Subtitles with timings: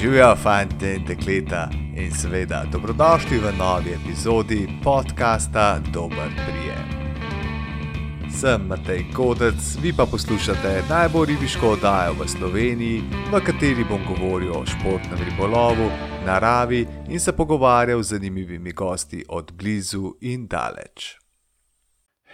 [0.00, 6.86] Živijo fanti in dekleta in seveda dobrodošli v novi epizodi podcasta Dober prijem.
[8.40, 14.56] Sem Matej Kodec, vi pa poslušate najbolj ribiško oddajo v Sloveniji, v kateri bom govoril
[14.56, 15.90] o športnem ribolovu,
[16.26, 21.19] naravi in se pogovarjal z zanimivimi gosti od blizu in daleč.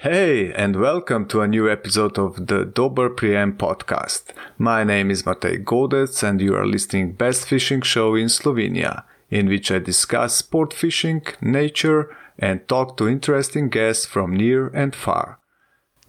[0.00, 4.24] Hey, and welcome to a new episode of the Dober Prijem podcast.
[4.58, 9.48] My name is Matej Godec, and you are listening Best Fishing Show in Slovenia, in
[9.48, 15.38] which I discuss sport fishing, nature, and talk to interesting guests from near and far.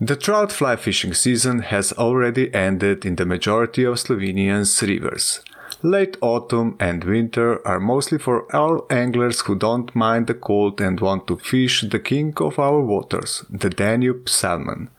[0.02, 5.40] The trout fly fishing season has already ended in the majority of Slovenia's rivers.
[5.84, 11.00] Late autumn and winter are mostly for all anglers who don't mind the cold and
[11.00, 14.90] want to fish the king of our waters, the Danube salmon.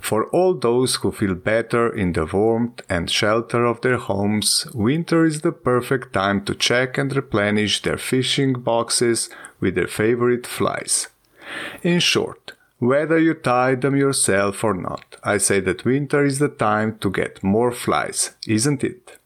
[0.00, 5.26] For all those who feel better in the warmth and shelter of their homes, winter
[5.26, 9.28] is the perfect time to check and replenish their fishing boxes
[9.60, 11.08] with their favorite flies.
[11.82, 16.48] In short, whether you tie them yourself or not, I say that winter is the
[16.48, 19.18] time to get more flies, isn't it?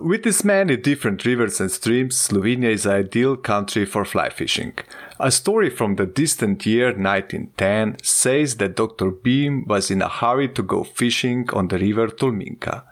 [0.00, 4.74] With its many different rivers and streams, Slovenia is an ideal country for fly fishing.
[5.18, 9.10] A story from the distant year 1910 says that Dr.
[9.10, 12.84] Beam was in a hurry to go fishing on the river Tolminka.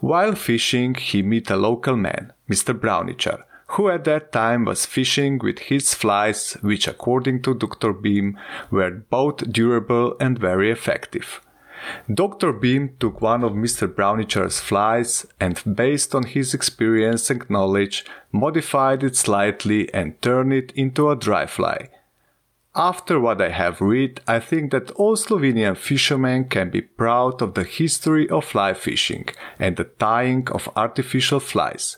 [0.00, 2.74] While fishing, he met a local man, Mr.
[2.76, 7.92] Brownichar, who at that time was fishing with his flies, which according to Dr.
[7.92, 8.36] Beam
[8.72, 11.40] were both durable and very effective.
[12.12, 12.52] Dr.
[12.52, 13.86] Beam took one of Mr.
[13.86, 20.72] Brownichar's flies and, based on his experience and knowledge, modified it slightly and turned it
[20.72, 21.88] into a dry fly.
[22.74, 27.54] After what I have read, I think that all Slovenian fishermen can be proud of
[27.54, 31.96] the history of fly fishing and the tying of artificial flies.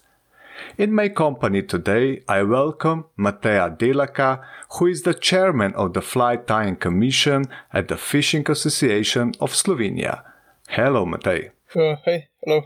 [0.78, 6.36] In my company today, I welcome Mateja Delaka, who is the chairman of the Fly
[6.36, 10.22] Tying Commission at the Fishing Association of Slovenia.
[10.68, 11.50] Hello, Matej.
[11.74, 12.62] Uh, hey, hello.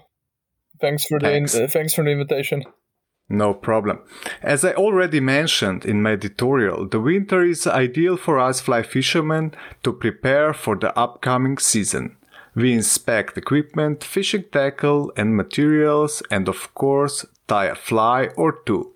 [0.81, 1.53] Thanks for thanks.
[1.53, 2.65] the in- uh, thanks for the invitation.
[3.29, 4.01] No problem.
[4.43, 9.53] As I already mentioned in my editorial, the winter is ideal for us fly fishermen
[9.83, 12.17] to prepare for the upcoming season.
[12.55, 18.93] We inspect equipment, fishing tackle and materials, and of course, tie a fly or two.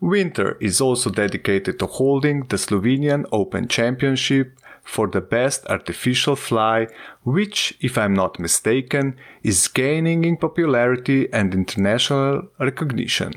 [0.00, 6.88] Winter is also dedicated to holding the Slovenian Open Championship for the best artificial fly,
[7.22, 13.32] which, if I'm not mistaken, is gaining in popularity and international recognition.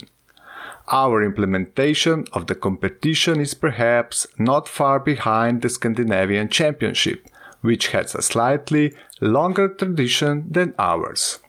[0.89, 7.27] Our implementation of the competition is perhaps not far behind the Scandinavian Championship,
[7.61, 11.39] which has a slightly longer tradition than ours.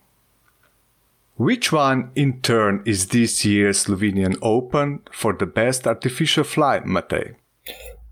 [1.38, 7.36] Which one, in turn, is this year's Slovenian Open for the best artificial fly, Matej?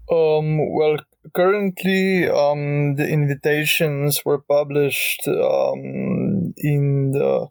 [0.09, 0.99] Um, well,
[1.35, 7.49] currently, um, the invitations were published um, in the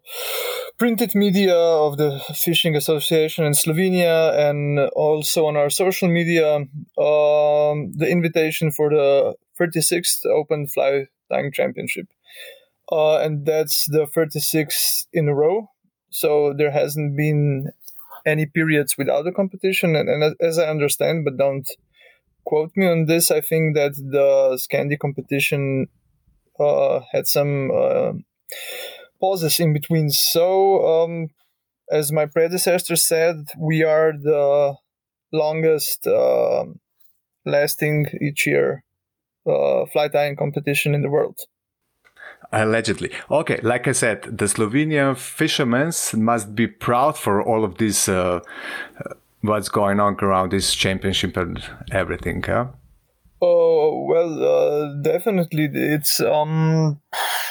[0.78, 6.56] printed media of the Fishing Association in Slovenia and also on our social media.
[6.56, 12.06] Um, the invitation for the 36th Open Fly Tying Championship
[12.90, 15.70] uh, and that's the 36th in a row.
[16.10, 17.70] So there hasn't been
[18.24, 19.96] any periods without a competition.
[19.96, 21.68] And, and, as I understand, but don't
[22.44, 25.86] quote me on this, I think that the Scandi competition
[26.58, 28.12] uh, had some uh,
[29.20, 30.10] pauses in between.
[30.10, 31.28] So, um,
[31.90, 34.74] as my predecessor said, we are the
[35.32, 36.64] longest uh,
[37.44, 38.82] lasting each year
[39.46, 41.38] uh, fly tying competition in the world.
[42.52, 43.10] Allegedly.
[43.30, 48.40] Okay, like I said, the Slovenian fishermen must be proud for all of this, uh,
[49.04, 52.68] uh, what's going on around this championship and everything, huh?
[53.42, 55.68] Oh well, uh, definitely.
[55.72, 57.00] It's um,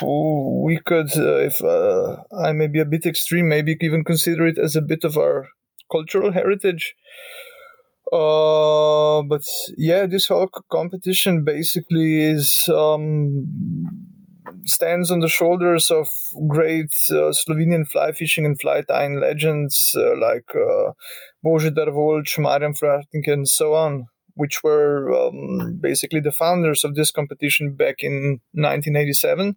[0.01, 4.57] we could, uh, if uh, I may be a bit extreme, maybe even consider it
[4.57, 5.47] as a bit of our
[5.91, 6.95] cultural heritage.
[8.11, 9.41] Uh, but
[9.77, 14.04] yeah, this whole competition basically is um
[14.65, 16.09] stands on the shoulders of
[16.47, 20.91] great uh, Slovenian fly fishing and fly tying legends uh, like uh,
[21.45, 27.11] Božidar Volč, Marian Fratnik, and so on, which were um, basically the founders of this
[27.11, 29.55] competition back in 1987.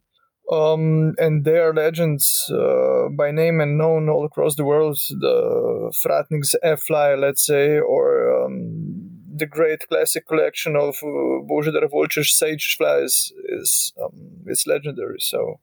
[0.50, 4.98] Um, and they are legends uh, by name and known all across the world.
[5.10, 8.97] The Fratnik's F fly, let's say, or um,
[9.38, 14.12] the great classic collection of uh, Božidar Volč's sedge flies is um,
[14.46, 15.18] it's legendary.
[15.20, 15.60] So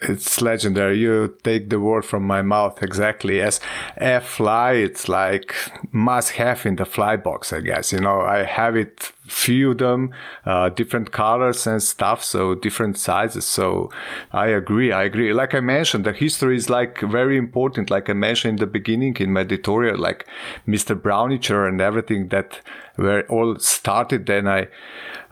[0.00, 0.98] it's legendary.
[0.98, 3.40] You take the word from my mouth exactly.
[3.40, 3.60] As
[3.96, 5.54] a fly, it's like
[5.90, 7.92] must have in the fly box, I guess.
[7.92, 10.12] You know, I have it few them,
[10.44, 13.46] uh, different colors and stuff, so different sizes.
[13.46, 13.90] So
[14.32, 14.92] I agree.
[14.92, 15.32] I agree.
[15.32, 17.88] Like I mentioned, the history is like very important.
[17.88, 20.26] Like I mentioned in the beginning in my editorial, like
[20.68, 20.94] Mr.
[20.94, 22.60] Brownicher and everything that
[22.96, 24.26] were all started.
[24.26, 24.68] Then I,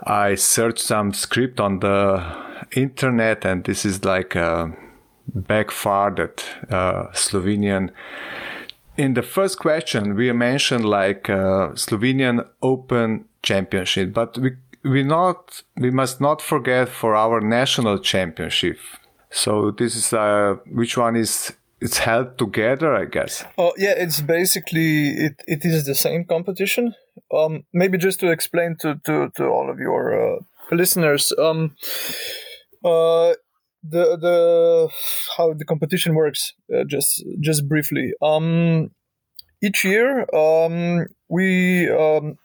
[0.02, 2.24] I searched some script on the
[2.72, 4.72] internet, and this is like a
[5.34, 7.90] back far that uh, Slovenian.
[8.96, 14.52] In the first question, we mentioned like uh, Slovenian Open Championship, but we
[14.84, 18.78] we not we must not forget for our national championship.
[19.30, 23.44] So this is uh, which one is it's held together, I guess.
[23.58, 26.94] Oh yeah, it's basically it, it is the same competition.
[27.32, 30.40] Um, maybe just to explain to to, to all of your uh,
[30.72, 31.32] listeners.
[31.38, 31.76] Um,
[32.84, 33.34] uh,
[33.88, 34.88] the the
[35.36, 38.90] how the competition works uh, just just briefly um
[39.62, 42.36] each year um we um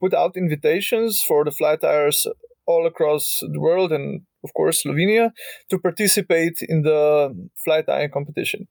[0.00, 2.26] put out invitations for the fly tyers
[2.66, 5.32] all across the world and of course Slovenia
[5.70, 7.34] to participate in the
[7.64, 8.68] fly tying competition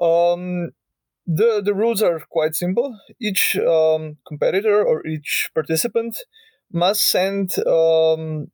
[0.00, 0.72] um
[1.26, 6.16] the the rules are quite simple each um, competitor or each participant
[6.72, 8.48] must send um,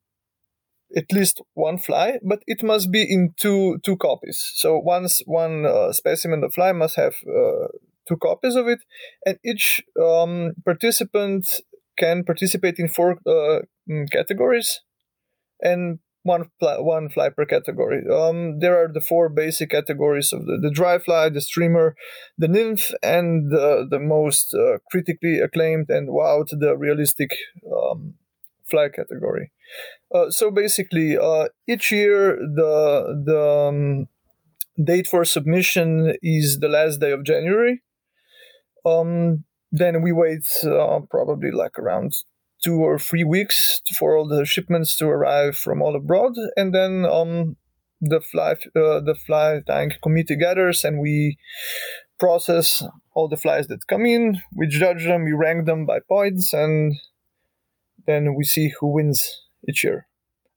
[0.97, 4.53] at least one fly, but it must be in two two copies.
[4.55, 7.69] So once one uh, specimen of fly must have uh,
[8.09, 8.81] two copies of it,
[9.25, 11.47] and each um, participant
[11.99, 13.61] can participate in four uh,
[14.11, 14.81] categories,
[15.61, 15.99] and
[16.29, 18.03] one fly, one fly per category.
[18.09, 21.97] Um, there are the four basic categories of the, the dry fly, the streamer,
[22.37, 27.31] the nymph, and the, the most uh, critically acclaimed and wowed the realistic
[27.67, 28.15] um,
[28.71, 29.51] fly category.
[30.15, 34.09] Uh, so basically, uh, each year the the um,
[34.83, 37.83] date for submission is the last day of January.
[38.87, 42.13] Um, then we wait uh, probably like around
[42.63, 47.05] two or three weeks for all the shipments to arrive from all abroad, and then
[47.05, 47.57] um,
[48.01, 51.37] the fly uh, the fly tank committee gathers and we
[52.19, 52.83] process
[53.15, 54.41] all the flies that come in.
[54.55, 56.95] We judge them, we rank them by points, and
[58.07, 60.07] then we see who wins each year.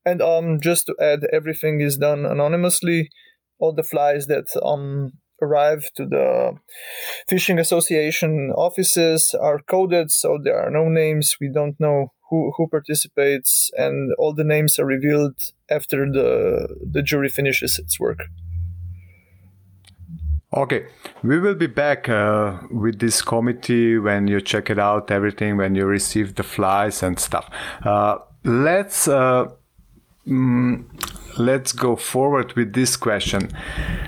[0.05, 3.09] And um, just to add, everything is done anonymously.
[3.59, 6.53] All the flies that um, arrive to the
[7.27, 11.37] fishing association offices are coded, so there are no names.
[11.39, 15.35] We don't know who, who participates, and all the names are revealed
[15.69, 18.19] after the the jury finishes its work.
[20.53, 20.85] Okay,
[21.23, 25.75] we will be back uh, with this committee when you check it out, everything, when
[25.75, 27.49] you receive the flies and stuff.
[27.85, 29.45] Uh, let's uh,
[30.27, 30.83] mm,
[31.37, 33.49] let's go forward with this question.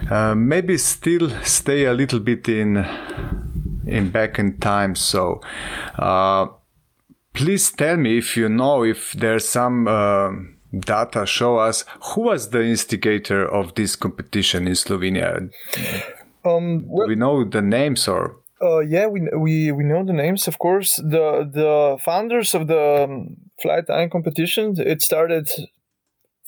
[0.09, 2.85] Uh, maybe still stay a little bit in
[3.85, 4.95] in back in time.
[4.95, 5.41] So,
[5.97, 6.47] uh,
[7.33, 10.31] please tell me if you know if there's some uh,
[10.79, 15.49] data show us who was the instigator of this competition in Slovenia.
[16.45, 18.37] Um, well, we know the names or?
[18.61, 20.95] Uh, yeah, we, we we know the names, of course.
[20.95, 24.75] The the founders of the um, fly tying competition.
[24.77, 25.49] It started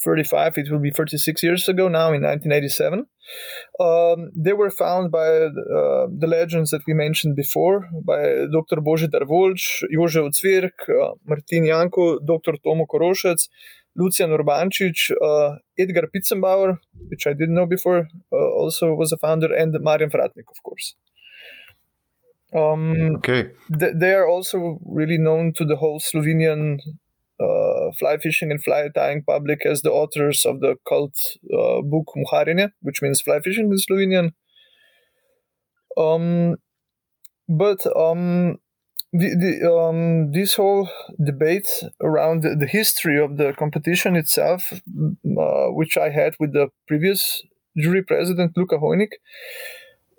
[0.04, 0.58] 35.
[0.58, 3.06] It will be 36 years ago now, in 1987.
[3.80, 8.82] Um, they were found by uh, the legends that we mentioned before, by Dr.
[8.82, 12.54] Božidar Volč, Jože Ocvirk, uh, Martin Janko, Dr.
[12.64, 13.48] Tomo Korošec,
[13.96, 16.78] Lucian Urbančič, uh, Edgar Pitzenbauer,
[17.10, 20.96] which I didn't know before, uh, also was a founder, and Marian Fratnik, of course.
[22.54, 23.52] Um, okay.
[23.80, 26.80] Th- they are also really known to the whole Slovenian
[27.40, 31.16] uh, fly fishing and fly tying public as the authors of the cult
[31.54, 34.32] uh, book Muharjenje, which means fly fishing in Slovenian.
[35.98, 36.56] Um,
[37.48, 38.58] but um,
[39.14, 40.90] the, the, um, this whole
[41.24, 41.68] debate
[42.02, 47.42] around the, the, history of the competition itself, uh, which I had with the previous
[47.78, 49.14] jury president, Luka Hojnik,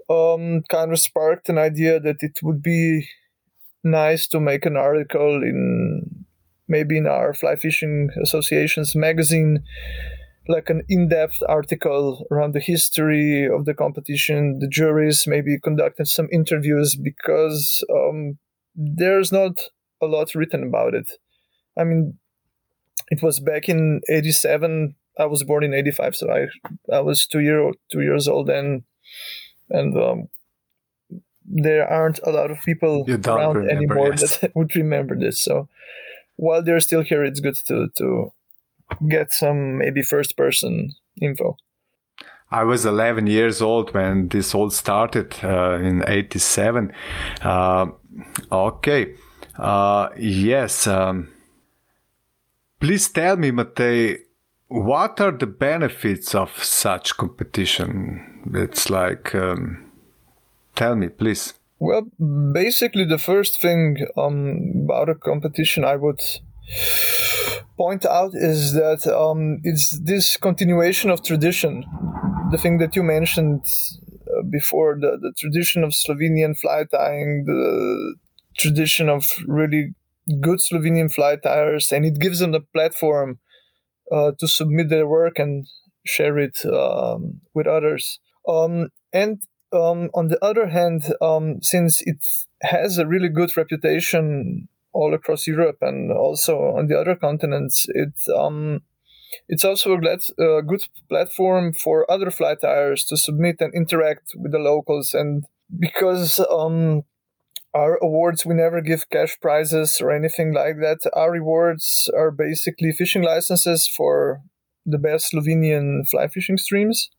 [0.09, 3.09] um, kind of sparked an idea that it would be
[3.83, 6.16] nice to make an article in
[6.69, 9.63] maybe in our fly fishing association's magazine
[10.49, 16.29] like an in-depth article around the history of the competition the juries maybe conducted some
[16.31, 18.39] interviews because um,
[18.77, 19.59] there's not
[20.03, 21.11] a lot written about it.
[21.79, 22.19] I mean,
[23.09, 24.95] it was back in '87.
[25.19, 26.47] I was born in '85, so I
[26.95, 28.85] I was two year two years old then,
[29.71, 30.29] and um,
[31.45, 34.39] there aren't a lot of people around anymore yes.
[34.39, 35.41] that would remember this.
[35.41, 35.69] So
[36.37, 38.33] while they're still here, it's good to to
[39.09, 41.57] get some maybe first person info.
[42.50, 46.93] I was 11 years old when this all started uh, in 87.
[47.43, 47.87] Uh,
[48.52, 49.14] okay.
[49.59, 50.87] Uh, yes.
[50.87, 51.28] Um,
[52.78, 54.19] please tell me, Matej,
[54.69, 58.45] what are the benefits of such competition?
[58.55, 59.90] It's like, um,
[60.76, 61.55] tell me, please.
[61.78, 62.02] Well,
[62.52, 66.21] basically, the first thing um, about a competition I would
[67.76, 71.85] point out is that um, it's this continuation of tradition.
[72.50, 73.62] The thing that you mentioned
[74.02, 78.16] uh, before, the, the tradition of Slovenian fly tying, the
[78.56, 79.95] tradition of really
[80.40, 83.38] good Slovenian fly tyers, and it gives them a platform
[84.11, 85.66] uh, to submit their work and
[86.06, 88.18] share it um, with others.
[88.49, 89.42] Um, and
[89.73, 92.19] um, on the other hand, um, since it
[92.63, 98.15] has a really good reputation all across Europe and also on the other continents, it
[98.35, 98.81] um,
[99.49, 104.33] it's also a glad, uh, good platform for other fly tyers to submit and interact
[104.37, 105.15] with the locals.
[105.15, 105.45] And
[105.79, 107.03] because um,
[107.75, 112.93] our awards we never give cash prizes or anything like that, our rewards are basically
[112.93, 114.41] fishing licenses for
[114.85, 117.11] the best Slovenian fly fishing streams.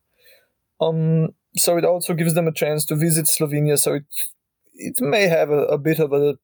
[0.80, 3.78] Um, so it also gives them a chance to visit Slovenia.
[3.78, 4.06] So it
[4.78, 6.36] it may have a, a bit of a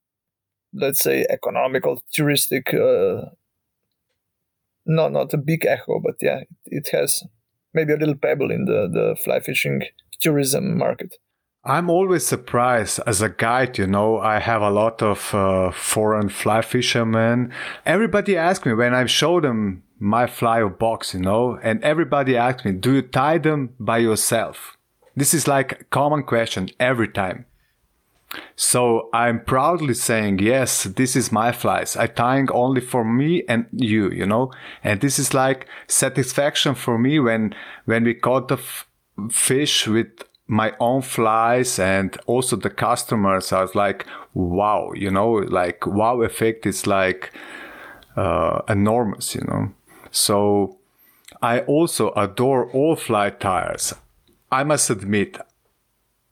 [0.74, 3.30] let's say economical touristic uh,
[4.86, 7.22] not not a big echo but yeah it has
[7.72, 9.82] maybe a little pebble in the the fly fishing
[10.20, 11.14] tourism market
[11.64, 16.28] i'm always surprised as a guide you know i have a lot of uh, foreign
[16.28, 17.52] fly fishermen
[17.86, 22.64] everybody asks me when i show them my fly box you know and everybody asks
[22.64, 24.76] me do you tie them by yourself
[25.16, 27.46] this is like a common question every time.
[28.56, 31.96] So I'm proudly saying, yes, this is my flies.
[31.96, 34.52] I tying only for me and you, you know,
[34.82, 37.54] and this is like satisfaction for me when,
[37.84, 38.58] when we caught the
[39.30, 40.08] fish with
[40.46, 43.52] my own flies and also the customers.
[43.52, 47.32] I was like, wow, you know, like wow effect is like,
[48.16, 49.72] uh, enormous, you know.
[50.10, 50.78] So
[51.42, 53.94] I also adore all fly tyers.
[54.54, 55.36] I must admit,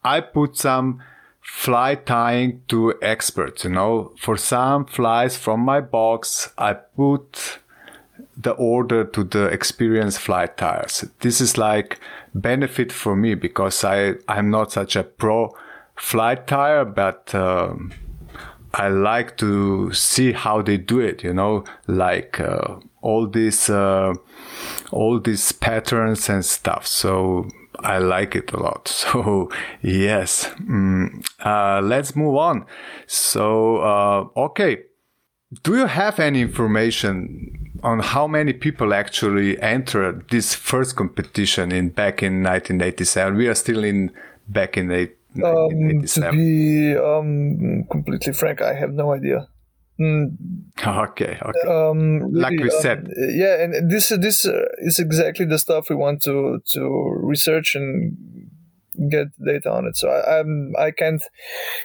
[0.05, 1.03] I put some
[1.41, 4.13] fly tying to experts, you know.
[4.17, 7.59] For some flies from my box, I put
[8.37, 11.05] the order to the experienced fly tyers.
[11.19, 11.99] This is like
[12.33, 15.57] benefit for me because I, I'm not such a pro
[15.97, 17.93] fly tyer, but um,
[18.73, 24.15] I like to see how they do it, you know, like uh, all these, uh,
[24.93, 26.87] all these patterns and stuff.
[26.87, 27.51] So
[27.81, 28.89] I like it a lot.
[29.13, 29.51] So
[29.83, 32.67] yes, mm, uh, let's move on.
[33.07, 34.85] So uh, okay,
[35.63, 41.91] do you have any information on how many people actually entered this first competition in
[41.91, 43.37] back in 1987?
[43.37, 44.13] We are still in
[44.49, 46.29] back in 1987.
[46.29, 49.49] Um, to be um, completely frank, I have no idea.
[50.03, 50.37] Mm.
[50.85, 51.69] Okay, okay.
[51.69, 55.95] Um, like we said, um, yeah, and this this uh, is exactly the stuff we
[55.95, 56.81] want to to
[57.23, 58.17] research and
[59.11, 59.97] get data on it.
[59.97, 61.23] So I, I'm I can't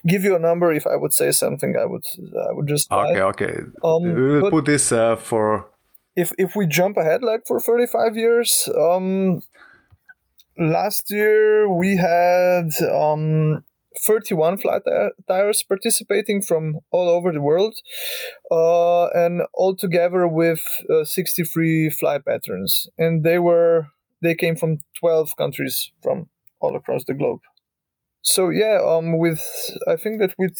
[0.08, 0.72] give you a number.
[0.72, 2.06] If I would say something, I would
[2.50, 3.56] I would just okay, okay.
[3.84, 5.70] Um, we will put this uh, for
[6.16, 8.70] if if we jump ahead like for 35 years.
[8.76, 9.44] Um,
[10.58, 13.64] last year we had um
[14.06, 14.80] 31 fly
[15.28, 17.76] tyers participating from all over the world,
[18.52, 22.88] uh, and all together with uh, 63 fly patterns.
[22.98, 23.88] And they were
[24.22, 26.28] they came from 12 countries from
[26.60, 27.40] all across the globe.
[28.22, 29.42] So yeah, um, with
[29.88, 30.58] I think that with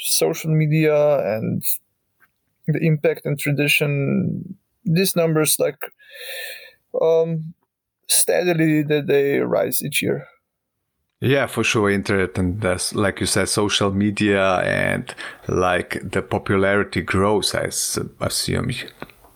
[0.00, 0.96] social media
[1.36, 1.62] and
[2.66, 5.82] the impact and tradition, these numbers like
[7.00, 7.54] um,
[8.08, 10.26] steadily that they rise each year.
[11.22, 11.88] Yeah, for sure.
[11.88, 12.64] Internet and
[12.94, 15.14] like you said, social media and
[15.46, 17.54] like the popularity grows.
[17.54, 17.70] I
[18.20, 18.72] assume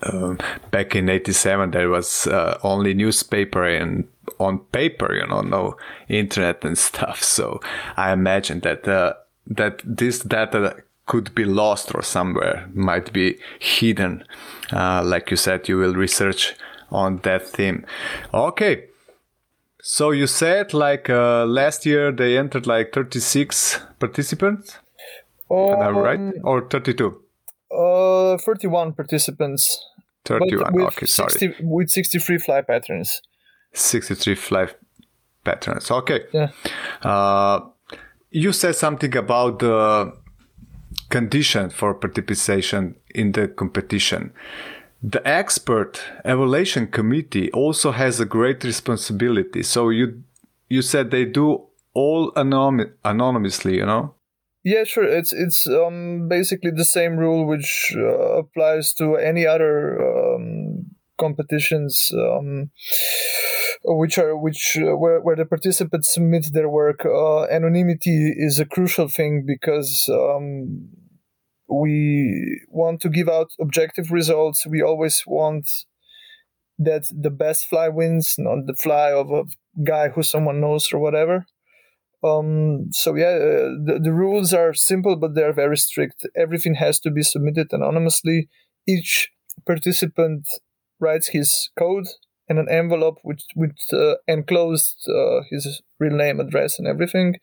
[0.02, 0.38] um,
[0.72, 4.08] back in '87 there was uh, only newspaper and
[4.40, 5.76] on paper, you know, no
[6.08, 7.22] internet and stuff.
[7.22, 7.60] So
[7.96, 9.12] I imagine that uh,
[9.46, 14.24] that this data could be lost or somewhere might be hidden.
[14.72, 16.56] Uh, like you said, you will research
[16.90, 17.86] on that theme.
[18.34, 18.86] Okay.
[19.88, 24.80] So you said like uh, last year they entered like 36 participants?
[25.48, 26.18] Um, Am I right?
[26.18, 27.22] Um, or 32?
[27.70, 29.80] Uh, 31 participants.
[30.24, 31.54] 31, okay, 60, sorry.
[31.60, 33.22] With 63 fly patterns.
[33.74, 34.68] 63 fly
[35.44, 36.24] patterns, okay.
[36.32, 36.48] Yeah.
[37.00, 37.60] Uh,
[38.32, 40.12] you said something about the
[41.10, 44.32] condition for participation in the competition.
[45.06, 49.62] The expert evaluation committee also has a great responsibility.
[49.62, 50.24] So you
[50.68, 51.62] you said they do
[51.94, 54.14] all anom- anonymously, you know?
[54.64, 55.04] Yeah, sure.
[55.04, 60.86] It's it's um, basically the same rule which uh, applies to any other um,
[61.20, 62.70] competitions, um,
[63.84, 67.06] which are which uh, where, where the participants submit their work.
[67.06, 70.88] Uh, anonymity is a crucial thing because um,
[71.68, 74.66] we want to give out objective results.
[74.66, 75.68] We always want
[76.78, 79.44] that the best fly wins, not the fly of a
[79.84, 81.46] guy who someone knows or whatever.
[82.24, 86.26] Um, so yeah, uh, the, the rules are simple, but they're very strict.
[86.36, 88.48] Everything has to be submitted anonymously.
[88.86, 89.28] Each
[89.66, 90.46] participant
[90.98, 92.06] writes his code
[92.48, 97.36] in an envelope with with uh, enclosed uh, his real name, address, and everything,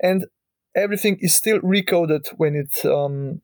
[0.00, 0.26] and
[0.74, 3.40] everything is still recoded when it um,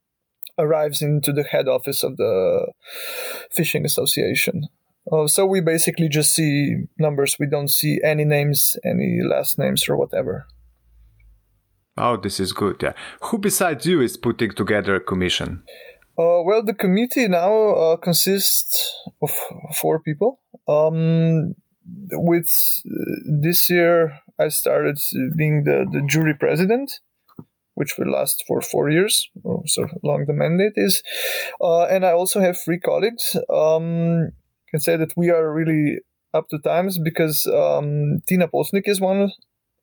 [0.58, 2.72] arrives into the head office of the
[3.50, 4.68] fishing association.
[5.10, 7.36] Uh, so we basically just see numbers.
[7.38, 10.46] We don't see any names, any last names, or whatever.
[11.96, 12.76] Oh, this is good.
[12.82, 12.92] Yeah.
[13.22, 15.62] Who besides you is putting together a commission?
[16.18, 19.30] Uh, well, the committee now uh, consists of
[19.80, 20.40] four people.
[20.68, 21.54] Um,
[22.12, 22.48] with
[23.40, 24.98] this year, I started
[25.36, 27.00] being the, the jury president,
[27.78, 29.30] which will last for four years,
[29.66, 31.02] so long the mandate is.
[31.60, 33.36] Uh, and I also have three colleagues.
[33.48, 34.32] Um,
[34.70, 36.00] can say that we are really
[36.34, 39.32] up to times because um, Tina Posnik is one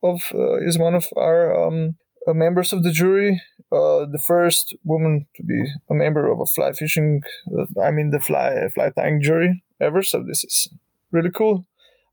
[0.03, 1.95] of uh, is one of our um,
[2.27, 3.41] uh, members of the jury.
[3.71, 7.21] Uh, the first woman to be a member of a fly fishing,
[7.57, 10.03] uh, I mean the fly fly tying jury ever.
[10.03, 10.69] So this is
[11.11, 11.65] really cool.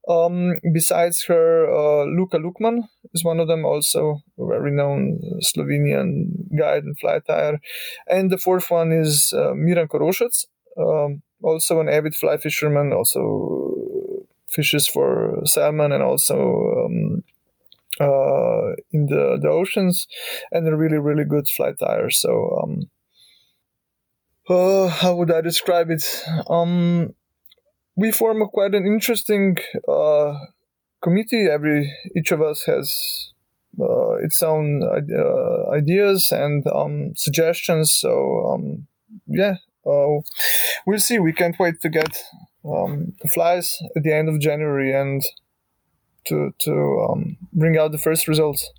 [0.09, 6.57] Um, besides her, uh, Luka Lukman is one of them, also a very known Slovenian
[6.59, 7.59] guide and fly tyer.
[8.09, 14.25] And the fourth one is uh, Miran Korošec, um, also an avid fly fisherman, also
[14.51, 17.25] fishes for salmon and also um,
[18.01, 20.09] uh, in the, the oceans,
[20.51, 22.13] and a really, really good fly tyer.
[22.13, 22.91] So, um,
[24.49, 26.25] uh, how would I describe it?
[26.49, 27.15] Um,
[27.97, 29.57] we form a quite an interesting
[29.89, 30.35] uh,
[31.03, 31.47] committee.
[31.51, 33.33] Every each of us has
[33.81, 37.93] uh, its own uh, ideas and um, suggestions.
[37.93, 38.87] So um,
[39.27, 40.21] yeah, uh,
[40.87, 41.19] we'll see.
[41.19, 42.23] We can't wait to get
[42.65, 45.23] um, the flies at the end of January and
[46.27, 48.71] to to um, bring out the first results.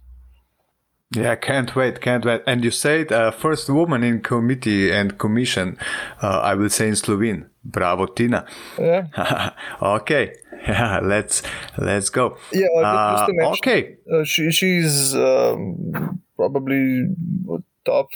[1.15, 2.41] Yeah, can't wait, can't wait.
[2.47, 5.77] And you said uh, first woman in committee and commission.
[6.21, 7.49] Uh, I will say in Slovene.
[7.63, 8.45] Bravo, Tina.
[8.79, 9.51] Yeah.
[9.81, 10.33] okay.
[10.67, 11.43] Yeah, let's
[11.77, 12.37] let's go.
[12.51, 12.67] Yeah.
[12.75, 13.97] Uh, mention, okay.
[14.11, 17.07] Uh, she she's um, probably
[17.85, 18.09] top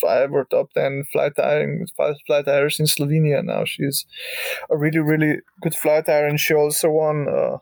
[0.00, 3.64] five or top ten fly tying five fly tyers in Slovenia now.
[3.64, 4.06] She's
[4.70, 7.58] a really really good fly tyer, and she also won uh,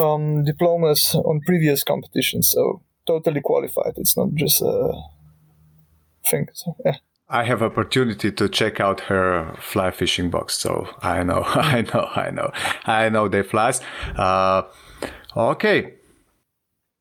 [0.00, 2.48] um, diplomas on previous competitions.
[2.48, 3.94] So totally qualified.
[3.96, 4.92] It's not just a
[6.24, 6.48] thing.
[6.52, 6.96] So, yeah.
[7.28, 12.08] I have opportunity to check out her fly fishing box, so I know, I know,
[12.14, 12.52] I know,
[12.84, 13.80] I know they flies.
[14.14, 14.62] Uh,
[15.36, 15.94] okay,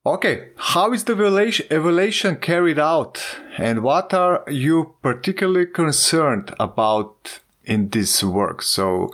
[0.03, 0.49] okay.
[0.57, 3.23] How is the evaluation, evaluation carried out,
[3.59, 8.63] and what are you particularly concerned about in this work?
[8.63, 9.11] So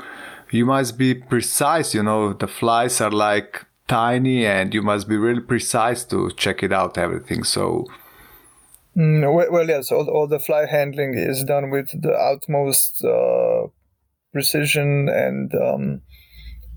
[0.49, 1.93] you must be precise.
[1.93, 6.63] You know, the flies are like tiny, and you must be really precise to check
[6.63, 7.43] it out everything.
[7.43, 7.87] So
[8.97, 13.67] Mm, well, yes, all, all the fly handling is done with the utmost uh,
[14.33, 16.01] precision, and um,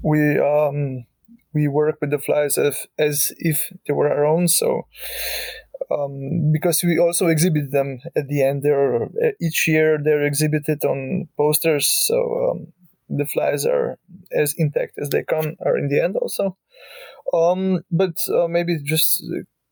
[0.03, 1.07] we um,
[1.53, 4.47] we work with the flies as, as if they were our own.
[4.47, 4.87] So
[5.91, 9.09] um, because we also exhibit them at the end, they're
[9.41, 11.89] each year they're exhibited on posters.
[12.07, 12.73] So um,
[13.09, 13.99] the flies are
[14.33, 16.57] as intact as they come are in the end also.
[17.33, 19.25] Um, but uh, maybe just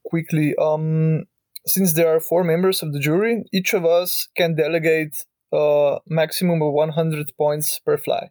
[0.04, 0.54] quickly.
[0.60, 1.24] Um,
[1.66, 5.14] since there are four members of the jury, each of us can delegate
[5.52, 8.30] a maximum of 100 points per fly.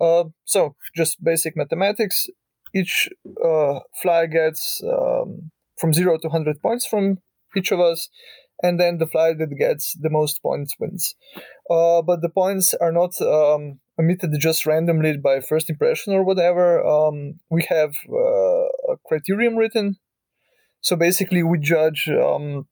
[0.00, 2.26] Uh, so, just basic mathematics.
[2.74, 3.08] Each
[3.44, 7.18] uh, fly gets um, from 0 to 100 points from
[7.56, 8.08] each of us,
[8.62, 11.14] and then the fly that gets the most points wins.
[11.68, 16.84] Uh, but the points are not um, omitted just randomly by first impression or whatever.
[16.84, 19.98] Um, we have uh, a criterion written
[20.80, 22.66] so basically, we judge um,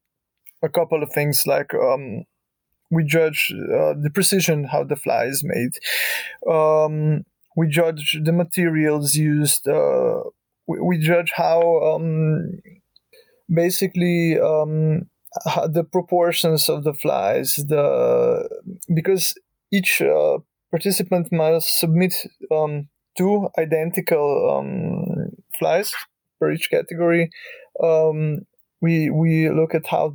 [0.62, 2.24] a couple of things like um,
[2.90, 5.78] we judge uh, the precision how the fly is made.
[6.50, 7.24] Um,
[7.56, 9.68] we judge the materials used.
[9.68, 10.20] Uh,
[10.66, 12.60] we, we, judge how um,
[13.52, 15.10] basically um,
[15.68, 17.56] the proportions of the flies.
[17.56, 18.48] The
[18.94, 19.34] because
[19.70, 20.38] each uh,
[20.70, 22.14] participant must submit
[22.50, 25.92] um, two identical um, flies
[26.38, 27.30] for each category.
[27.82, 28.40] Um,
[28.80, 30.14] we we look at how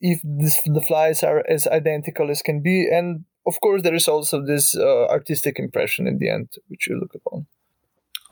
[0.00, 4.08] if this, the flies are as identical as can be, and of course there is
[4.08, 7.46] also this uh, artistic impression in the end, which you look upon.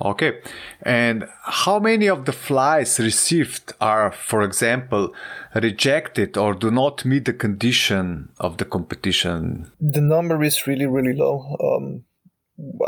[0.03, 0.41] Okay.
[0.83, 5.13] And how many of the flies received are, for example,
[5.55, 9.71] rejected or do not meet the condition of the competition?
[9.81, 11.57] The number is really, really low.
[11.63, 12.05] Um,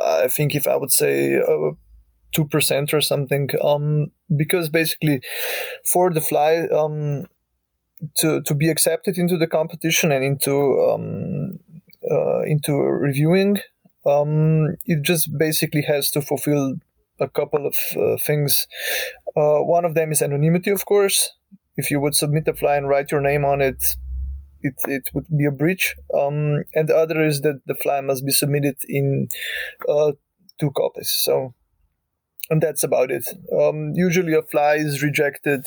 [0.02, 1.72] I think if I would say uh,
[2.32, 5.20] two percent or something, um, because basically
[5.92, 7.26] for the fly um,
[8.18, 10.54] to to be accepted into the competition and into
[10.90, 11.58] um,
[12.10, 13.58] uh, into reviewing,
[14.06, 16.76] um, it just basically has to fulfill
[17.22, 18.66] a couple of uh, things.
[19.36, 21.30] Uh, one of them is anonymity, of course.
[21.76, 23.82] If you would submit a fly and write your name on it,
[24.60, 25.94] it, it would be a breach.
[26.14, 29.28] Um, and the other is that the fly must be submitted in
[29.88, 30.12] uh,
[30.60, 31.10] two copies.
[31.10, 31.54] So,
[32.50, 33.26] and that's about it.
[33.58, 35.66] Um, usually, a fly is rejected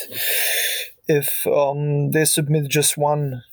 [1.08, 3.44] if um, they submit just one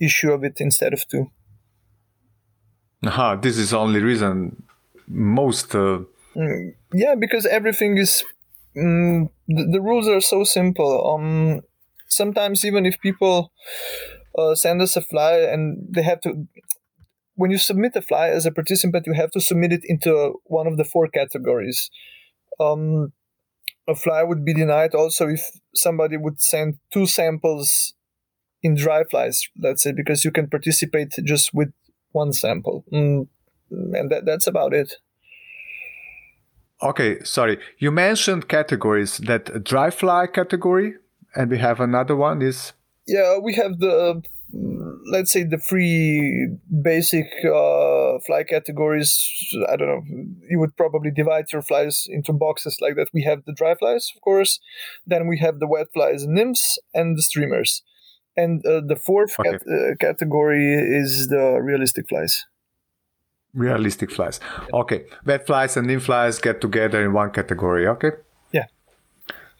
[0.00, 1.30] issue of it instead of two.
[3.04, 4.62] Aha, this is the only reason
[5.06, 6.00] most uh,
[6.92, 8.24] yeah, because everything is
[8.76, 11.14] mm, the, the, rules are so simple.
[11.14, 11.60] Um,
[12.08, 13.52] sometimes even if people
[14.36, 16.46] uh, send us a fly and they have to,
[17.36, 20.66] when you submit a fly as a participant, you have to submit it into one
[20.66, 21.90] of the four categories.
[22.60, 23.12] Um,
[23.86, 25.42] a fly would be denied also if
[25.74, 27.94] somebody would send two samples
[28.62, 31.72] in dry flies, let's say, because you can participate just with
[32.12, 32.84] one sample.
[32.90, 33.28] Mm,
[33.70, 34.94] and that, that's about it.
[36.84, 37.58] Okay, sorry.
[37.78, 39.18] You mentioned categories.
[39.18, 40.94] That dry fly category,
[41.34, 42.42] and we have another one.
[42.42, 42.74] Is
[43.06, 44.22] yeah, we have the
[45.10, 49.18] let's say the three basic uh, fly categories.
[49.68, 50.02] I don't know.
[50.48, 53.08] You would probably divide your flies into boxes like that.
[53.12, 54.60] We have the dry flies, of course.
[55.06, 57.82] Then we have the wet flies, nymphs, and the streamers.
[58.36, 59.52] And uh, the fourth okay.
[59.52, 62.44] cat- uh, category is the realistic flies.
[63.54, 64.40] Realistic flies.
[64.72, 65.06] Okay.
[65.24, 67.86] Wet flies and nymph flies get together in one category.
[67.86, 68.10] Okay.
[68.52, 68.66] Yeah.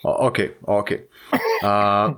[0.05, 0.53] Okay.
[0.67, 1.03] Okay.
[1.63, 2.15] Uh,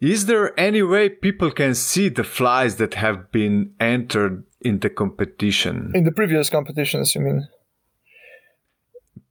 [0.00, 4.88] is there any way people can see the flies that have been entered in the
[4.88, 5.92] competition?
[5.94, 7.48] In the previous competitions, you mean?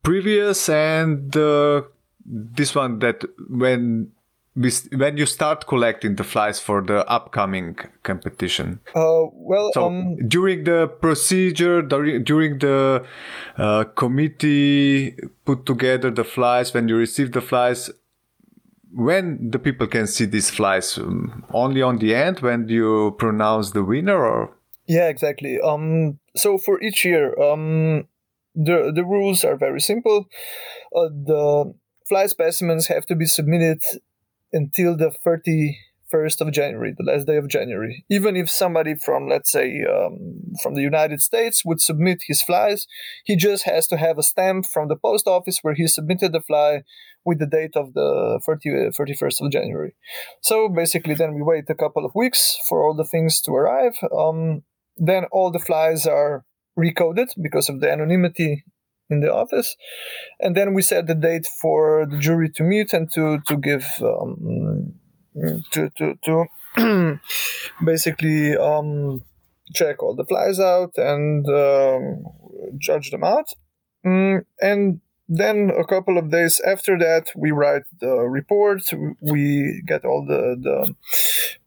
[0.04, 1.84] Previous and uh,
[2.26, 4.12] this one that when
[4.56, 8.80] when you start collecting the flies for the upcoming competition?
[8.96, 13.06] Uh, well, so um, during the procedure, during the
[13.58, 17.90] uh, committee put together the flies, when you receive the flies,
[18.92, 23.72] when the people can see these flies, um, only on the end when you pronounce
[23.72, 24.56] the winner, or?
[24.88, 25.60] Yeah, exactly.
[25.62, 28.08] Um, so for each year, um,
[28.56, 30.26] the the rules are very simple.
[30.94, 31.74] Uh, the
[32.08, 33.80] fly specimens have to be submitted
[34.52, 38.04] until the 31st of January, the last day of January.
[38.10, 42.88] Even if somebody from, let's say, um, from the United States would submit his flies,
[43.26, 46.42] he just has to have a stamp from the post office where he submitted the
[46.42, 46.84] fly
[47.26, 49.94] with the date of the 30, 31st of January.
[50.42, 53.98] So basically, then we wait a couple of weeks for all the things to arrive.
[54.16, 54.64] Um,
[54.98, 56.44] then all the flies are
[56.78, 58.64] recoded because of the anonymity
[59.10, 59.76] in the office,
[60.40, 63.86] and then we set the date for the jury to meet and to to give
[64.02, 64.94] um,
[65.72, 66.46] to to to
[67.86, 69.24] basically um,
[69.74, 72.24] check all the flies out and um,
[72.78, 73.50] judge them out,
[74.06, 78.82] mm, and then a couple of days after that we write the report
[79.22, 80.96] we get all the, the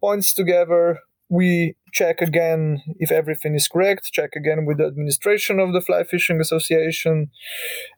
[0.01, 0.99] points together
[1.33, 6.05] we check again if everything is correct, check again with the administration of the Fly
[6.05, 7.31] Fishing Association,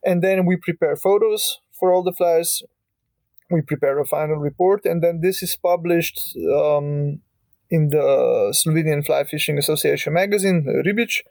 [0.05, 2.63] and then we prepare photos for all the flies.
[3.51, 6.17] We prepare a final report, and then this is published
[6.61, 7.19] um,
[7.69, 11.23] in the Slovenian Fly Fishing Association magazine, Ribic,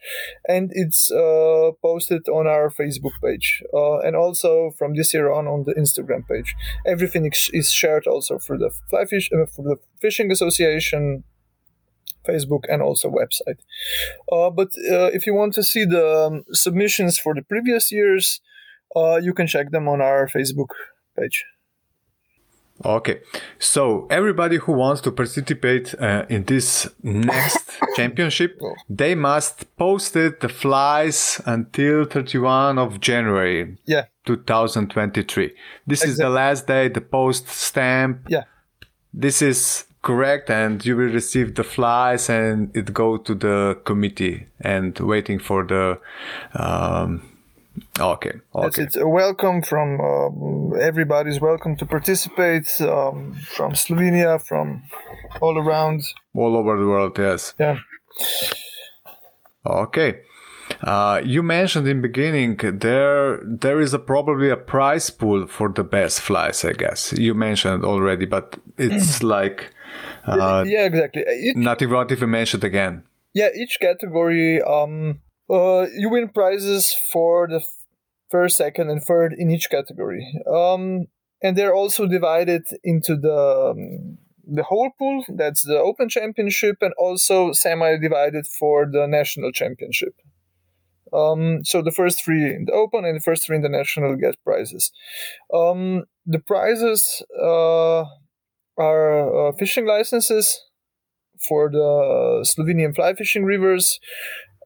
[0.47, 5.47] and it's uh, posted on our Facebook page, uh, and also from this year on
[5.47, 6.55] on the Instagram page.
[6.87, 11.25] Everything is shared also for the Fly Fish uh, for the Fishing Association
[12.29, 13.61] Facebook, and also website.
[14.31, 18.41] Uh, but uh, if you want to see the um, submissions for the previous years,
[18.97, 20.71] uh, you can check them on our Facebook
[21.19, 21.45] page.
[22.85, 23.21] Okay,
[23.61, 28.75] so everybody who wants to participate uh, in this next championship, oh.
[28.91, 33.77] they must post it the flies until 31 of January.
[33.87, 34.07] Yeah.
[34.27, 35.55] 2023.
[35.87, 36.13] This exactly.
[36.13, 38.27] is the last day, the post stamp.
[38.29, 38.45] Yeah.
[39.13, 44.47] This is correct and you will receive the flies and it go to the committee
[44.61, 45.99] and waiting for the
[46.55, 47.23] um,
[47.99, 48.83] okay okay.
[48.83, 54.83] it's a welcome from um, everybody's welcome to participate um, from slovenia from
[55.41, 56.03] all around.
[56.35, 57.55] All over the world yes.
[57.59, 57.79] Yeah.
[59.67, 60.21] Okay.
[60.83, 65.85] Uh, you mentioned in beginning there there is a probably a prize pool for the
[65.85, 66.65] best flies.
[66.65, 67.13] I guess.
[67.13, 69.71] You mentioned already, but it's like
[70.27, 71.23] uh, yeah, exactly.
[71.41, 73.05] Each, nothing wrong if you mention it again.
[73.35, 77.63] Yeah, each category, um, uh, you win prizes for the
[78.31, 80.27] first, second, and third in each category.
[80.53, 81.07] Um,
[81.43, 85.25] and they're also divided into the um, the whole pool.
[85.29, 90.15] That's the Open Championship, and also semi-divided for the National Championship.
[91.13, 94.17] Um, so the first three in the Open and the first three in the National
[94.17, 94.91] get prizes.
[95.53, 98.05] Um, the prizes uh,
[98.77, 100.61] are uh, fishing licenses
[101.49, 103.99] for the Slovenian fly fishing rivers,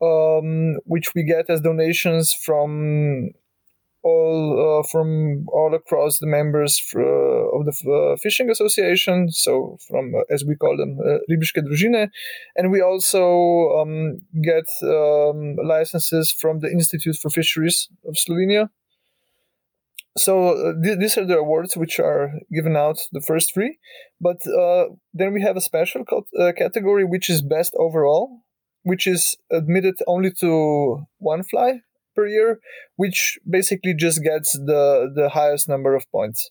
[0.03, 3.31] um, which we get as donations from
[4.03, 9.31] all uh, from all across the members for, uh, of the uh, fishing association.
[9.31, 12.09] So from uh, as we call them, uh, Ribiške družine,
[12.57, 18.71] and we also um, get um, licenses from the Institute for Fisheries of Slovenia.
[20.19, 23.79] So uh, th- these are the awards which are given out the first three,
[24.21, 24.39] but
[25.15, 26.27] then we have a special co-
[26.57, 28.43] category which is best overall,
[28.83, 31.81] which is admitted only to one fly
[32.15, 32.61] per year,
[32.97, 36.51] which basically just gets the the highest number of points.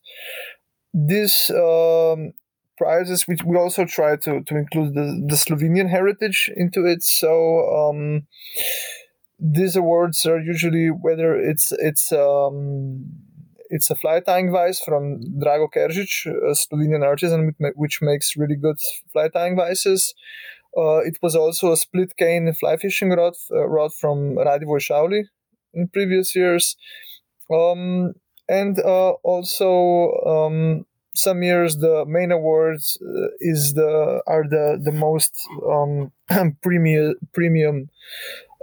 [0.94, 2.32] This um,
[2.78, 7.04] prizes, which we also try to to include the, the Slovenian heritage into it.
[7.04, 7.32] So
[7.80, 8.28] um,
[9.40, 13.27] these awards are usually whether it's it's um,
[13.70, 18.78] it's a fly tying vise from Drago Keržič, a Slovenian artisan which makes really good
[19.12, 20.14] fly tying vices.
[20.78, 25.24] Uh, it was also a split cane fly fishing rod, uh, rod from Radivoj Šauli,
[25.74, 26.76] in previous years.
[27.52, 28.14] Um,
[28.50, 34.92] and uh, also um, some years the main awards uh, is the are the the
[34.92, 35.34] most
[35.68, 36.12] um,
[36.62, 37.90] premium premium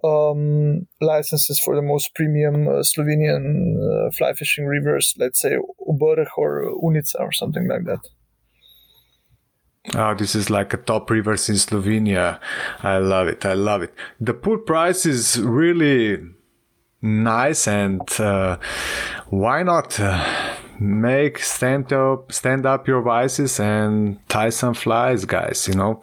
[0.05, 5.57] um, licenses for the most premium uh, Slovenian uh, fly fishing rivers, let's say
[5.89, 8.01] Obrh or Unica or something like that.
[9.95, 12.41] Oh, this is like a top rivers in Slovenia.
[12.83, 13.45] I love it.
[13.45, 13.95] I love it.
[14.21, 16.19] The pool price is really
[17.03, 18.57] nice and uh,
[19.29, 25.69] why not uh, make stand up stand up your vices and tie some flies guys
[25.69, 26.03] you know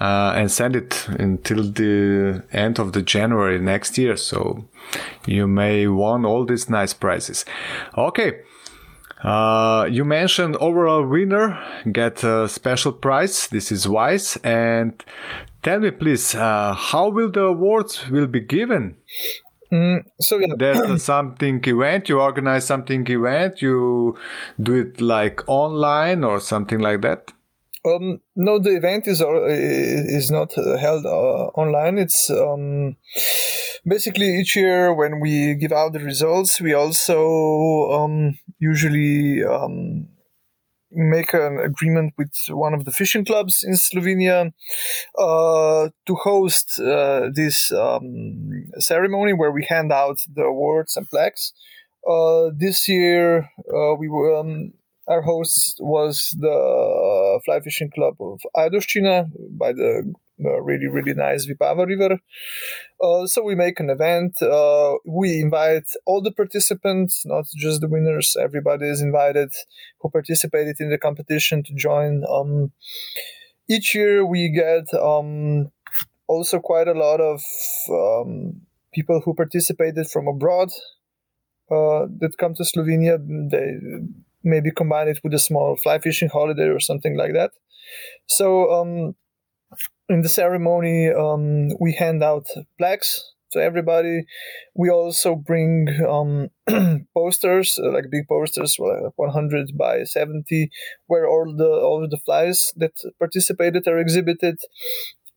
[0.00, 4.64] uh, and send it until the end of the january next year so
[5.26, 7.44] you may won all these nice prizes
[7.96, 8.40] okay
[9.22, 11.58] uh, you mentioned overall winner
[11.92, 13.48] get a special prize.
[13.48, 14.38] This is wise.
[14.42, 15.04] And
[15.62, 18.96] tell me, please, uh, how will the awards will be given?
[19.72, 20.54] Mm, so yeah.
[20.56, 24.16] there's something event you organize something event you
[24.60, 27.30] do it like online or something like that
[27.84, 32.96] um, no the event is uh, is not uh, held uh, online it's um,
[33.86, 40.08] basically each year when we give out the results we also um, usually um,
[40.90, 44.52] make an agreement with one of the fishing clubs in Slovenia
[45.18, 51.52] uh, to host uh, this um, ceremony where we hand out the awards and plaques.
[52.08, 54.34] Uh, this year, uh, we were.
[54.36, 54.72] Um,
[55.08, 61.86] our host was the fly fishing club of Ajdovščina by the really really nice Vipava
[61.86, 62.18] River.
[63.02, 64.40] Uh, so we make an event.
[64.42, 68.36] Uh, we invite all the participants, not just the winners.
[68.40, 69.50] Everybody is invited
[70.00, 72.24] who participated in the competition to join.
[72.28, 72.72] Um,
[73.68, 75.70] each year we get um,
[76.26, 77.40] also quite a lot of
[77.90, 78.60] um,
[78.92, 80.70] people who participated from abroad
[81.70, 83.18] uh, that come to Slovenia.
[83.50, 83.78] They
[84.42, 87.52] maybe combine it with a small fly fishing holiday or something like that.
[88.26, 89.14] So um,
[90.10, 92.46] in the ceremony, um, we hand out
[92.78, 94.24] plaques to everybody.
[94.74, 96.48] We also bring um,
[97.14, 100.70] posters, uh, like big posters, like 100 by 70,
[101.06, 104.58] where all the all the flies that participated are exhibited.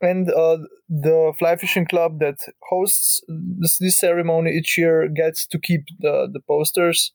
[0.02, 0.58] And uh,
[0.90, 6.28] the fly fishing club that hosts this, this ceremony each year gets to keep the,
[6.32, 7.14] the posters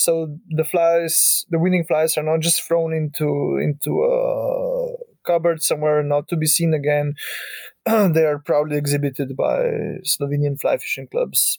[0.00, 4.79] so the flies the winning flies are not just thrown into into a
[5.24, 7.14] cupboard somewhere not to be seen again.
[7.86, 11.58] they are proudly exhibited by Slovenian fly fishing clubs.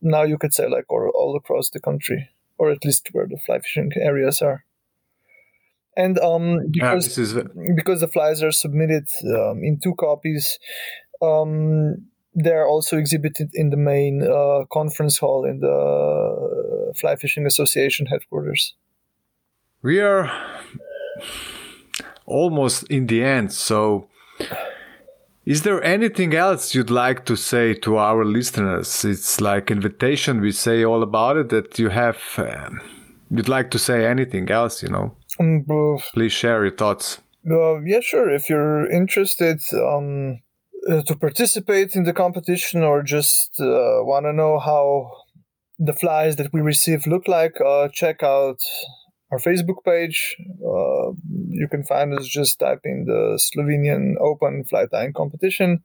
[0.00, 2.28] Now you could say like or all across the country,
[2.58, 4.64] or at least where the fly fishing areas are.
[5.96, 7.34] And um, because is...
[7.76, 10.58] because the flies are submitted um, in two copies,
[11.22, 18.06] um, they're also exhibited in the main uh, conference hall in the Fly Fishing Association
[18.06, 18.74] headquarters.
[19.82, 20.30] We are
[22.26, 24.08] almost in the end, so
[25.46, 29.04] is there anything else you'd like to say to our listeners?
[29.04, 30.40] It's like invitation.
[30.40, 31.48] We say all about it.
[31.50, 32.70] That you have, uh,
[33.30, 34.82] you'd like to say anything else?
[34.82, 35.64] You know, um,
[36.14, 37.20] please share your thoughts.
[37.50, 38.30] Uh, yeah, sure.
[38.30, 40.40] If you're interested um,
[40.90, 45.10] uh, to participate in the competition or just uh, want to know how
[45.78, 48.60] the flies that we receive look like, uh, check out
[49.34, 50.36] our Facebook page.
[50.40, 51.12] Uh,
[51.48, 55.82] you can find us just typing the Slovenian Open Fly Tying Competition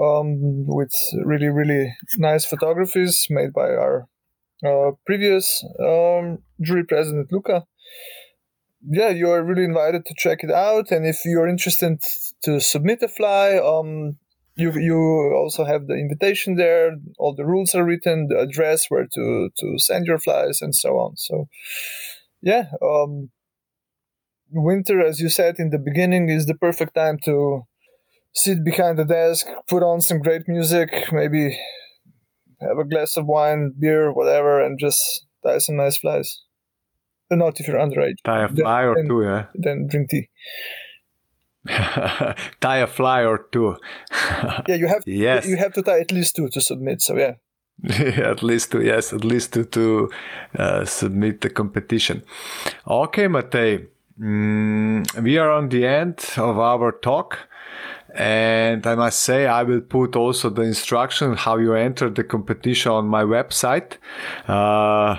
[0.00, 0.92] um, with
[1.24, 4.06] really, really nice photographies made by our
[4.64, 7.64] uh, previous um, jury president, Luca.
[8.84, 10.90] Yeah, you are really invited to check it out.
[10.90, 12.00] And if you're interested
[12.42, 14.18] to submit a fly, um,
[14.56, 14.98] you you
[15.36, 16.96] also have the invitation there.
[17.18, 20.98] All the rules are written, the address where to to send your flies, and so
[20.98, 21.16] on.
[21.16, 21.48] So
[22.42, 23.30] yeah, um,
[24.50, 27.62] winter, as you said in the beginning, is the perfect time to
[28.34, 31.58] sit behind the desk, put on some great music, maybe
[32.60, 36.42] have a glass of wine, beer, whatever, and just tie some nice flies.
[37.28, 38.16] But not if you're underage.
[38.24, 39.46] Tie a fly then, or two, yeah.
[39.54, 40.28] Then drink tea.
[41.68, 43.76] tie a fly or two.
[44.68, 45.02] yeah, you have.
[45.06, 45.46] Yes.
[45.46, 47.00] you have to tie at least two to submit.
[47.00, 47.34] So yeah.
[47.90, 50.10] at least to yes, at least to to
[50.58, 52.22] uh, submit the competition.
[52.86, 53.86] Okay, Matej,
[54.20, 57.38] mm, we are on the end of our talk.
[58.14, 62.92] And I must say, I will put also the instruction how you enter the competition
[62.92, 63.96] on my website,
[64.46, 65.16] uh.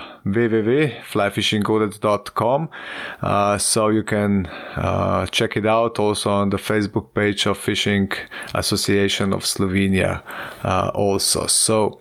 [3.20, 8.12] Uh, so you can uh, check it out also on the Facebook page of Fishing
[8.54, 10.22] Association of Slovenia,
[10.62, 11.46] uh, also.
[11.46, 11.98] So,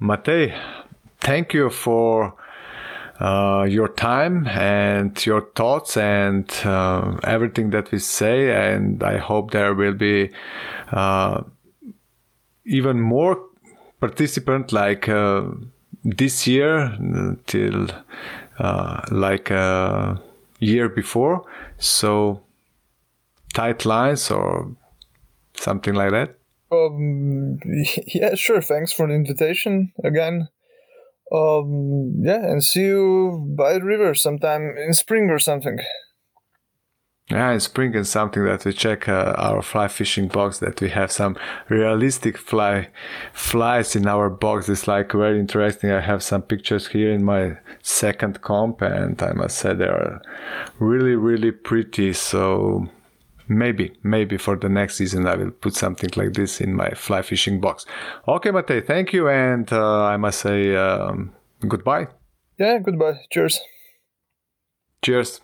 [0.00, 0.54] Matej,
[1.20, 2.34] thank you for
[3.20, 8.50] uh, your time and your thoughts and uh, everything that we say.
[8.50, 10.30] And I hope there will be
[10.90, 11.42] uh,
[12.66, 13.40] even more
[14.00, 15.44] participant like uh,
[16.02, 16.96] this year
[17.46, 17.88] till
[18.58, 20.20] uh, like a
[20.58, 21.44] year before.
[21.78, 22.42] So
[23.52, 24.74] tight lines or
[25.56, 26.34] something like that.
[26.72, 27.60] Um,
[28.06, 28.60] yeah, sure.
[28.60, 30.48] Thanks for the invitation again
[31.34, 35.78] um, yeah, and see you by the river sometime in spring or something.
[37.30, 40.90] Yeah, in spring and something that we check uh, our fly fishing box that we
[40.90, 41.38] have some
[41.70, 42.90] realistic fly
[43.32, 44.68] flies in our box.
[44.68, 45.90] It's like very interesting.
[45.90, 50.20] I have some pictures here in my second comp, and I must say they are
[50.78, 52.12] really really pretty.
[52.12, 52.90] So
[53.48, 57.22] maybe maybe for the next season i will put something like this in my fly
[57.22, 57.86] fishing box.
[58.26, 61.32] Okay matej thank you and uh, i must say um,
[61.68, 62.06] goodbye.
[62.58, 63.18] Yeah goodbye.
[63.30, 63.60] Cheers.
[65.02, 65.43] Cheers